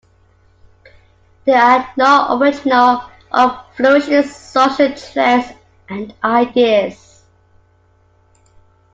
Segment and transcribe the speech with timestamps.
[1.45, 5.53] There are no original or flourishing social trends
[5.89, 7.23] and ideas.